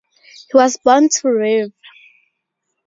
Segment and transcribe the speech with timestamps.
[0.51, 1.73] He was born to Rev.